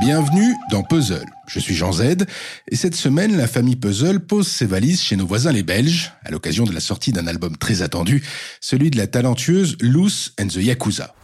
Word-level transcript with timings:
Bienvenue 0.00 0.54
dans 0.70 0.82
Puzzle. 0.82 1.26
Je 1.46 1.60
suis 1.60 1.74
Jean 1.74 1.92
Z 1.92 2.24
et 2.70 2.76
cette 2.76 2.94
semaine, 2.94 3.36
la 3.36 3.46
famille 3.46 3.76
Puzzle 3.76 4.20
pose 4.20 4.48
ses 4.48 4.64
valises 4.64 5.02
chez 5.02 5.14
nos 5.14 5.26
voisins 5.26 5.52
les 5.52 5.62
Belges 5.62 6.12
à 6.24 6.30
l'occasion 6.30 6.64
de 6.64 6.72
la 6.72 6.80
sortie 6.80 7.12
d'un 7.12 7.26
album 7.26 7.56
très 7.58 7.82
attendu, 7.82 8.24
celui 8.62 8.90
de 8.90 8.96
la 8.96 9.06
talentueuse 9.06 9.76
Loose 9.80 10.32
and 10.40 10.46
the 10.48 10.56
Yakuza. 10.56 11.14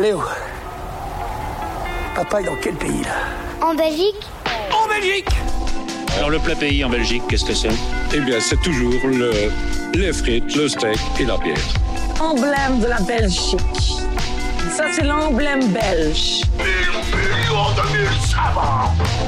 Léo, 0.00 0.22
papa 2.14 2.40
est 2.40 2.44
dans 2.44 2.56
quel 2.62 2.74
pays 2.76 3.02
là? 3.02 3.66
En 3.66 3.74
Belgique? 3.74 4.16
En 4.72 4.88
Belgique 4.88 5.28
Alors 6.16 6.30
le 6.30 6.38
plat 6.38 6.56
pays 6.56 6.82
en 6.82 6.88
Belgique, 6.88 7.22
qu'est-ce 7.28 7.44
que 7.44 7.54
c'est? 7.54 7.68
Eh 8.14 8.20
bien, 8.20 8.40
c'est 8.40 8.60
toujours 8.62 9.06
le, 9.06 9.32
les 9.94 10.12
frites, 10.14 10.56
le 10.56 10.66
steak 10.66 10.98
et 11.20 11.26
la 11.26 11.36
bière. 11.36 11.58
emblème 12.20 12.80
de 12.80 12.86
la 12.86 13.00
Belgique. 13.00 13.58
Ça, 14.80 14.86
c'est 14.94 15.04
l'emblème 15.04 15.70
belge. 15.74 16.40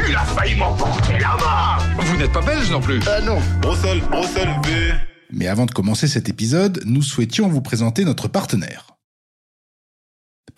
Il 0.09 0.17
a 0.17 0.21
failli 0.21 0.55
m'emporter 0.55 1.19
la 1.19 1.37
main 1.37 2.03
Vous 2.03 2.17
n'êtes 2.17 2.33
pas 2.33 2.41
belge 2.41 2.71
non 2.71 2.81
plus 2.81 3.01
Ah 3.07 3.21
non 3.21 3.39
Bruxelles, 3.61 4.01
Bruxelles, 4.11 4.49
V 4.65 4.95
Mais 5.31 5.49
avant 5.49 5.67
de 5.67 5.71
commencer 5.71 6.09
cet 6.09 6.31
épisode, 6.31 6.81
nous 6.87 7.03
souhaitions 7.03 7.49
vous 7.49 7.61
présenter 7.61 8.07
notre 8.07 8.29
partenaire. 8.29 8.92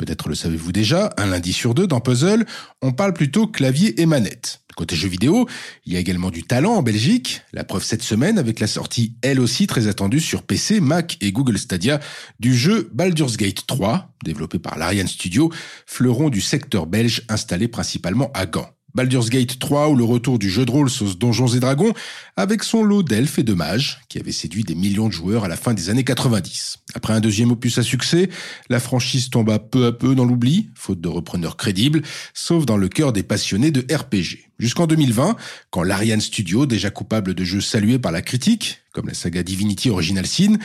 Peut-être 0.05 0.29
le 0.29 0.35
savez-vous 0.35 0.71
déjà, 0.71 1.15
un 1.17 1.25
lundi 1.25 1.55
sur 1.55 1.73
deux 1.73 1.87
dans 1.87 1.99
Puzzle, 2.01 2.45
on 2.83 2.93
parle 2.93 3.15
plutôt 3.15 3.47
clavier 3.47 4.03
et 4.03 4.05
manette. 4.05 4.61
Côté 4.77 4.97
jeux 4.97 5.09
vidéo, 5.09 5.49
il 5.87 5.95
y 5.95 5.97
a 5.97 5.99
également 5.99 6.29
du 6.29 6.43
talent 6.43 6.75
en 6.75 6.83
Belgique, 6.83 7.41
la 7.55 7.65
preuve 7.65 7.85
cette 7.85 8.03
semaine 8.03 8.39
avec 8.39 8.61
la 8.61 8.67
sortie 8.67 9.17
elle 9.23 9.41
aussi 9.41 9.67
très 9.67 9.87
attendue 9.87 10.21
sur 10.21 10.43
PC, 10.43 10.81
Mac 10.81 11.17
et 11.23 11.33
Google 11.33 11.57
Stadia 11.57 12.01
du 12.39 12.55
jeu 12.55 12.91
Baldur's 12.93 13.39
Gate 13.39 13.67
3, 13.67 14.11
développé 14.23 14.59
par 14.59 14.77
l'Ariane 14.77 15.09
Studio, 15.09 15.51
fleuron 15.87 16.29
du 16.29 16.43
secteur 16.43 16.87
belge 16.87 17.23
installé 17.31 17.67
principalement 17.67 18.31
à 18.35 18.45
Gand. 18.45 18.74
Baldur's 18.95 19.29
Gate 19.29 19.59
3 19.59 19.89
ou 19.89 19.97
le 19.97 20.05
retour 20.05 20.39
du 20.39 20.49
jeu 20.49 20.65
de 20.65 20.71
rôle 20.71 20.89
sauce 20.89 21.19
Donjons 21.19 21.49
et 21.49 21.59
Dragons 21.59 21.93
avec 22.37 22.63
son 22.63 22.85
lot 22.85 23.03
d'elfes 23.03 23.41
et 23.41 23.43
de 23.43 23.53
mages 23.53 24.01
qui 24.09 24.21
avait 24.21 24.31
séduit 24.31 24.63
des 24.63 24.77
millions 24.77 25.09
de 25.09 25.13
joueurs 25.13 25.43
à 25.43 25.49
la 25.49 25.57
fin 25.57 25.75
des 25.75 25.91
années 25.91 26.05
90. 26.05 26.79
Après 26.95 27.13
un 27.13 27.21
deuxième 27.21 27.51
opus 27.51 27.77
à 27.79 27.83
succès, 27.83 28.29
la 28.69 28.79
franchise 28.79 29.31
tomba 29.31 29.59
peu 29.59 29.87
à 29.87 29.93
peu 29.93 30.15
dans 30.15 30.25
l'oubli, 30.25 30.71
faute 30.77 31.01
de 31.01 31.09
repreneurs 31.09 31.57
crédibles, 31.57 32.03
sauf 32.35 32.67
dans 32.67 32.77
le 32.77 32.89
cœur 32.89 33.13
des 33.13 33.25
passionnés 33.25 33.73
de 33.73 33.81
RPG. 33.93 34.51
Jusqu'en 34.61 34.87
2020, 34.87 35.37
quand 35.71 35.83
l'Ariane 35.83 36.21
Studio, 36.21 36.65
déjà 36.65 36.91
coupable 36.91 37.35
de 37.35 37.45
jeux 37.45 37.61
salués 37.61 37.99
par 37.99 38.13
la 38.13 38.23
critique, 38.23 38.83
comme 38.93 39.09
la 39.09 39.15
saga 39.15 39.43
Divinity 39.43 39.91
Original 39.91 40.27
Sin, 40.27 40.59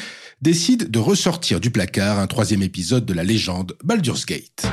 décide 0.43 0.91
de 0.91 0.99
ressortir 0.99 1.59
du 1.59 1.71
placard 1.71 2.19
un 2.19 2.27
troisième 2.27 2.61
épisode 2.61 3.05
de 3.05 3.13
la 3.13 3.23
légende 3.23 3.75
Baldur's 3.83 4.27
Gate. 4.27 4.67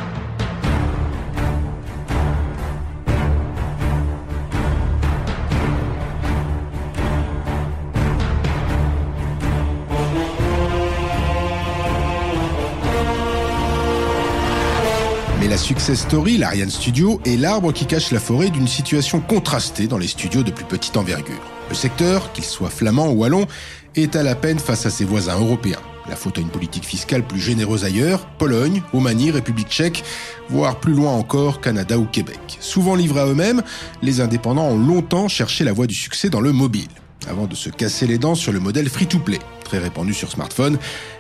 La 15.56 15.62
success 15.62 16.00
story, 16.00 16.36
l'Ariane 16.36 16.68
Studio, 16.68 17.18
est 17.24 17.38
l'arbre 17.38 17.72
qui 17.72 17.86
cache 17.86 18.10
la 18.10 18.20
forêt 18.20 18.50
d'une 18.50 18.68
situation 18.68 19.20
contrastée 19.20 19.86
dans 19.86 19.96
les 19.96 20.06
studios 20.06 20.42
de 20.42 20.50
plus 20.50 20.66
petite 20.66 20.98
envergure. 20.98 21.40
Le 21.70 21.74
secteur, 21.74 22.30
qu'il 22.34 22.44
soit 22.44 22.68
flamand 22.68 23.08
ou 23.08 23.20
wallon, 23.20 23.46
est 23.94 24.16
à 24.16 24.22
la 24.22 24.34
peine 24.34 24.58
face 24.58 24.84
à 24.84 24.90
ses 24.90 25.06
voisins 25.06 25.40
européens. 25.40 25.80
La 26.10 26.14
faute 26.14 26.36
à 26.36 26.42
une 26.42 26.50
politique 26.50 26.84
fiscale 26.84 27.26
plus 27.26 27.40
généreuse 27.40 27.86
ailleurs, 27.86 28.26
Pologne, 28.36 28.82
Roumanie, 28.92 29.30
République 29.30 29.70
tchèque, 29.70 30.04
voire 30.50 30.78
plus 30.78 30.92
loin 30.92 31.12
encore, 31.12 31.62
Canada 31.62 31.96
ou 31.96 32.04
Québec. 32.04 32.58
Souvent 32.60 32.94
livrés 32.94 33.20
à 33.20 33.26
eux-mêmes, 33.26 33.62
les 34.02 34.20
indépendants 34.20 34.68
ont 34.68 34.78
longtemps 34.78 35.26
cherché 35.26 35.64
la 35.64 35.72
voie 35.72 35.86
du 35.86 35.94
succès 35.94 36.28
dans 36.28 36.42
le 36.42 36.52
mobile, 36.52 36.90
avant 37.28 37.46
de 37.46 37.54
se 37.54 37.70
casser 37.70 38.06
les 38.06 38.18
dents 38.18 38.34
sur 38.34 38.52
le 38.52 38.60
modèle 38.60 38.88
free-to-play, 38.88 39.38
très 39.64 39.78
répandu 39.78 40.14
sur 40.14 40.30
smartphone 40.30 40.78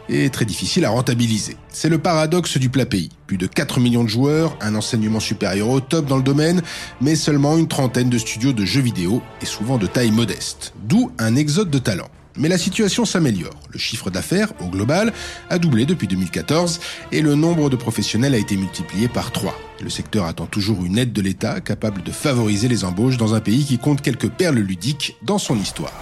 et 0.08 0.30
très 0.30 0.44
difficile 0.44 0.84
à 0.84 0.90
rentabiliser. 0.90 1.56
C'est 1.68 1.88
le 1.88 1.98
paradoxe 1.98 2.58
du 2.58 2.68
plat 2.68 2.86
pays. 2.86 3.10
Plus 3.26 3.38
de 3.38 3.46
4 3.46 3.80
millions 3.80 4.04
de 4.04 4.08
joueurs, 4.08 4.56
un 4.60 4.74
enseignement 4.74 5.20
supérieur 5.20 5.68
au 5.68 5.80
top 5.80 6.06
dans 6.06 6.16
le 6.16 6.22
domaine, 6.22 6.62
mais 7.00 7.16
seulement 7.16 7.56
une 7.56 7.68
trentaine 7.68 8.10
de 8.10 8.18
studios 8.18 8.52
de 8.52 8.64
jeux 8.64 8.80
vidéo, 8.80 9.22
et 9.42 9.46
souvent 9.46 9.78
de 9.78 9.86
taille 9.86 10.12
modeste. 10.12 10.72
D'où 10.84 11.10
un 11.18 11.36
exode 11.36 11.70
de 11.70 11.78
talent. 11.78 12.08
Mais 12.38 12.48
la 12.48 12.58
situation 12.58 13.04
s'améliore. 13.04 13.54
Le 13.72 13.78
chiffre 13.78 14.10
d'affaires, 14.10 14.52
au 14.60 14.66
global, 14.66 15.12
a 15.50 15.58
doublé 15.58 15.86
depuis 15.86 16.06
2014 16.06 16.80
et 17.12 17.22
le 17.22 17.34
nombre 17.34 17.70
de 17.70 17.76
professionnels 17.76 18.34
a 18.34 18.38
été 18.38 18.56
multiplié 18.56 19.08
par 19.08 19.32
3. 19.32 19.54
Le 19.82 19.90
secteur 19.90 20.24
attend 20.24 20.46
toujours 20.46 20.84
une 20.84 20.98
aide 20.98 21.12
de 21.12 21.22
l'État 21.22 21.60
capable 21.60 22.02
de 22.02 22.10
favoriser 22.10 22.68
les 22.68 22.84
embauches 22.84 23.16
dans 23.16 23.34
un 23.34 23.40
pays 23.40 23.64
qui 23.64 23.78
compte 23.78 24.02
quelques 24.02 24.30
perles 24.30 24.58
ludiques 24.58 25.16
dans 25.22 25.38
son 25.38 25.56
histoire. 25.58 25.92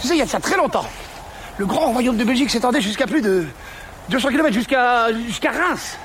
Tu 0.00 0.08
sais, 0.08 0.14
il 0.14 0.18
y 0.18 0.22
a 0.22 0.24
de 0.24 0.30
ça 0.30 0.40
très 0.40 0.56
longtemps. 0.56 0.86
Le 1.58 1.66
grand 1.66 1.92
royaume 1.92 2.16
de 2.16 2.24
Belgique 2.24 2.50
s'étendait 2.50 2.80
jusqu'à 2.80 3.06
plus 3.06 3.22
de 3.22 3.44
200 4.08 4.28
km, 4.30 4.52
jusqu'à 4.52 5.12
jusqu'à 5.26 5.50
Reims. 5.50 5.96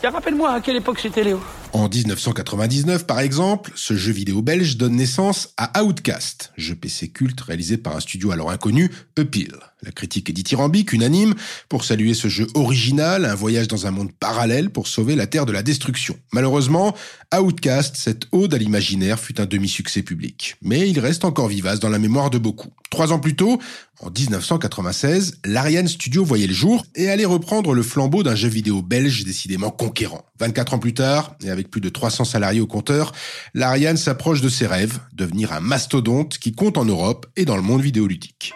Tiens, 0.00 0.10
rappelle-moi 0.10 0.52
à 0.52 0.60
quelle 0.60 0.76
époque 0.76 0.98
c'était 1.00 1.24
Léo? 1.24 1.40
En 1.74 1.88
1999, 1.88 3.04
par 3.04 3.18
exemple, 3.18 3.72
ce 3.74 3.96
jeu 3.96 4.12
vidéo 4.12 4.42
belge 4.42 4.76
donne 4.76 4.94
naissance 4.94 5.54
à 5.56 5.82
Outcast, 5.82 6.52
jeu 6.56 6.76
PC 6.76 7.08
culte 7.08 7.40
réalisé 7.40 7.78
par 7.78 7.96
un 7.96 8.00
studio 8.00 8.30
alors 8.30 8.52
inconnu, 8.52 8.92
Uphill. 9.18 9.56
La 9.84 9.92
critique 9.92 10.30
est 10.30 10.32
dithyrambique, 10.32 10.92
unanime, 10.92 11.34
pour 11.68 11.84
saluer 11.84 12.14
ce 12.14 12.28
jeu 12.28 12.46
original, 12.54 13.24
un 13.24 13.34
voyage 13.34 13.68
dans 13.68 13.86
un 13.86 13.90
monde 13.90 14.12
parallèle 14.12 14.70
pour 14.70 14.88
sauver 14.88 15.14
la 15.14 15.26
Terre 15.26 15.46
de 15.46 15.52
la 15.52 15.62
destruction. 15.62 16.16
Malheureusement, 16.32 16.94
Outcast, 17.34 17.96
cette 17.96 18.26
ode 18.32 18.54
à 18.54 18.58
l'imaginaire, 18.58 19.20
fut 19.20 19.40
un 19.40 19.46
demi-succès 19.46 20.02
public. 20.02 20.56
Mais 20.62 20.88
il 20.88 20.98
reste 21.00 21.24
encore 21.24 21.48
vivace 21.48 21.80
dans 21.80 21.88
la 21.88 21.98
mémoire 21.98 22.30
de 22.30 22.38
beaucoup. 22.38 22.72
Trois 22.90 23.12
ans 23.12 23.18
plus 23.18 23.36
tôt, 23.36 23.60
en 24.00 24.10
1996, 24.10 25.38
l'Ariane 25.44 25.88
Studio 25.88 26.24
voyait 26.24 26.46
le 26.46 26.54
jour 26.54 26.84
et 26.94 27.08
allait 27.08 27.24
reprendre 27.24 27.74
le 27.74 27.82
flambeau 27.82 28.22
d'un 28.22 28.34
jeu 28.34 28.48
vidéo 28.48 28.82
belge 28.82 29.24
décidément 29.24 29.70
conquérant. 29.70 30.24
24 30.40 30.74
ans 30.74 30.78
plus 30.78 30.94
tard, 30.94 31.36
et 31.44 31.50
avec 31.50 31.70
plus 31.70 31.80
de 31.80 31.88
300 31.88 32.24
salariés 32.24 32.60
au 32.60 32.66
compteur, 32.66 33.12
l'Ariane 33.52 33.96
s'approche 33.96 34.40
de 34.40 34.48
ses 34.48 34.66
rêves, 34.66 34.98
devenir 35.12 35.52
un 35.52 35.60
mastodonte 35.60 36.38
qui 36.38 36.52
compte 36.52 36.78
en 36.78 36.84
Europe 36.84 37.26
et 37.36 37.44
dans 37.44 37.56
le 37.56 37.62
monde 37.62 37.82
vidéoludique. 37.82 38.54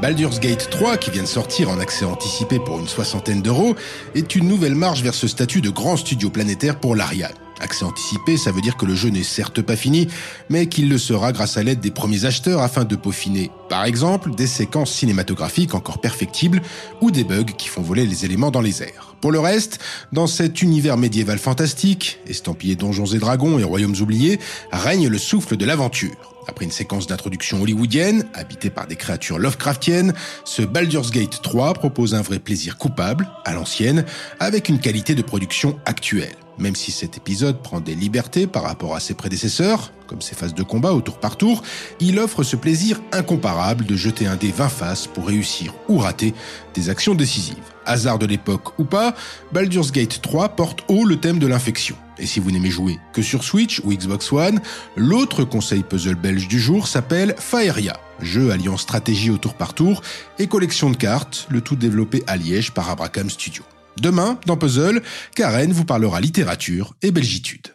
Baldur's 0.00 0.38
Gate 0.38 0.70
3, 0.70 0.96
qui 0.96 1.10
vient 1.10 1.24
de 1.24 1.28
sortir 1.28 1.70
en 1.70 1.80
accès 1.80 2.04
anticipé 2.04 2.60
pour 2.60 2.78
une 2.78 2.86
soixantaine 2.86 3.42
d'euros, 3.42 3.74
est 4.14 4.36
une 4.36 4.46
nouvelle 4.46 4.76
marche 4.76 5.02
vers 5.02 5.14
ce 5.14 5.26
statut 5.26 5.60
de 5.60 5.70
grand 5.70 5.96
studio 5.96 6.30
planétaire 6.30 6.78
pour 6.78 6.94
l'Ariane. 6.94 7.32
Accès 7.60 7.84
anticipé, 7.84 8.36
ça 8.36 8.52
veut 8.52 8.60
dire 8.60 8.76
que 8.76 8.86
le 8.86 8.94
jeu 8.94 9.08
n'est 9.08 9.24
certes 9.24 9.60
pas 9.60 9.74
fini, 9.74 10.06
mais 10.48 10.68
qu'il 10.68 10.88
le 10.88 10.98
sera 10.98 11.32
grâce 11.32 11.56
à 11.56 11.64
l'aide 11.64 11.80
des 11.80 11.90
premiers 11.90 12.26
acheteurs 12.26 12.62
afin 12.62 12.84
de 12.84 12.94
peaufiner, 12.94 13.50
par 13.68 13.84
exemple, 13.84 14.34
des 14.34 14.46
séquences 14.46 14.92
cinématographiques 14.92 15.74
encore 15.74 16.00
perfectibles 16.00 16.62
ou 17.00 17.10
des 17.10 17.24
bugs 17.24 17.44
qui 17.44 17.68
font 17.68 17.82
voler 17.82 18.06
les 18.06 18.24
éléments 18.24 18.50
dans 18.50 18.60
les 18.60 18.82
airs. 18.82 19.14
Pour 19.20 19.32
le 19.32 19.40
reste, 19.40 19.80
dans 20.12 20.26
cet 20.26 20.62
univers 20.62 20.96
médiéval 20.96 21.38
fantastique, 21.38 22.20
estampillé 22.26 22.76
donjons 22.76 23.06
et 23.06 23.18
dragons 23.18 23.58
et 23.58 23.64
royaumes 23.64 23.96
oubliés, 24.00 24.38
règne 24.72 25.08
le 25.08 25.18
souffle 25.18 25.56
de 25.56 25.66
l'aventure. 25.66 26.34
Après 26.48 26.64
une 26.64 26.70
séquence 26.70 27.06
d'introduction 27.06 27.60
hollywoodienne, 27.60 28.24
habitée 28.32 28.70
par 28.70 28.86
des 28.86 28.96
créatures 28.96 29.38
Lovecraftiennes, 29.38 30.14
ce 30.44 30.62
Baldur's 30.62 31.10
Gate 31.10 31.42
3 31.42 31.74
propose 31.74 32.14
un 32.14 32.22
vrai 32.22 32.38
plaisir 32.38 32.78
coupable, 32.78 33.28
à 33.44 33.52
l'ancienne, 33.52 34.04
avec 34.40 34.70
une 34.70 34.80
qualité 34.80 35.14
de 35.14 35.22
production 35.22 35.78
actuelle. 35.84 36.36
Même 36.56 36.74
si 36.74 36.90
cet 36.90 37.16
épisode 37.18 37.62
prend 37.62 37.80
des 37.80 37.94
libertés 37.94 38.46
par 38.46 38.62
rapport 38.62 38.96
à 38.96 39.00
ses 39.00 39.14
prédécesseurs, 39.14 39.92
comme 40.08 40.22
ses 40.22 40.34
phases 40.34 40.54
de 40.54 40.62
combat 40.64 40.92
au 40.92 41.00
tour 41.00 41.18
par 41.20 41.36
tour, 41.36 41.62
il 42.00 42.18
offre 42.18 42.42
ce 42.42 42.56
plaisir 42.56 43.00
incomparable 43.12 43.84
de 43.84 43.94
jeter 43.94 44.26
un 44.26 44.36
dé 44.36 44.50
20 44.50 44.68
faces 44.68 45.06
pour 45.06 45.26
réussir 45.26 45.74
ou 45.88 45.98
rater 45.98 46.34
des 46.74 46.90
actions 46.90 47.14
décisives. 47.14 47.56
Hasard 47.84 48.18
de 48.18 48.26
l'époque 48.26 48.78
ou 48.78 48.84
pas, 48.84 49.14
Baldur's 49.52 49.92
Gate 49.92 50.20
3 50.20 50.50
porte 50.50 50.84
haut 50.88 51.04
le 51.04 51.16
thème 51.16 51.38
de 51.38 51.46
l'infection. 51.46 51.96
Et 52.18 52.26
si 52.26 52.40
vous 52.40 52.50
n'aimez 52.50 52.70
jouer 52.70 52.98
que 53.12 53.22
sur 53.22 53.44
Switch 53.44 53.80
ou 53.84 53.92
Xbox 53.92 54.32
One, 54.32 54.60
l'autre 54.96 55.44
conseil 55.44 55.82
puzzle 55.82 56.16
belge 56.16 56.48
du 56.48 56.58
jour 56.58 56.88
s'appelle 56.88 57.34
Faeria, 57.38 58.00
jeu 58.20 58.50
alliant 58.50 58.76
stratégie 58.76 59.30
au 59.30 59.38
tour 59.38 59.54
par 59.54 59.74
tour 59.74 60.02
et 60.38 60.48
collection 60.48 60.90
de 60.90 60.96
cartes, 60.96 61.46
le 61.50 61.60
tout 61.60 61.76
développé 61.76 62.24
à 62.26 62.36
Liège 62.36 62.72
par 62.72 62.90
Abracam 62.90 63.30
Studio. 63.30 63.62
Demain, 64.00 64.38
dans 64.46 64.56
Puzzle, 64.56 65.02
Karen 65.34 65.72
vous 65.72 65.84
parlera 65.84 66.20
littérature 66.20 66.94
et 67.02 67.10
belgitude. 67.10 67.68